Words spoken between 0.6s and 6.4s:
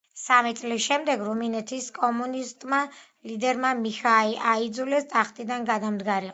წლის შემდეგ რუმინეთის კომუნისტმა ლიდერებმა მიჰაი აიძულეს ტახტიდან გადამდგარიყო.